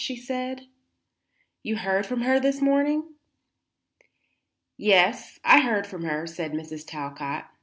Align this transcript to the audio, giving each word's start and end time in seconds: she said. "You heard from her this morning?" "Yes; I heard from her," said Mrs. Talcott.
she 0.03 0.15
said. 0.15 0.65
"You 1.61 1.77
heard 1.77 2.07
from 2.07 2.21
her 2.21 2.39
this 2.39 2.59
morning?" 2.59 3.03
"Yes; 4.75 5.39
I 5.43 5.59
heard 5.59 5.85
from 5.85 6.05
her," 6.05 6.25
said 6.25 6.53
Mrs. 6.53 6.87
Talcott. 6.87 7.43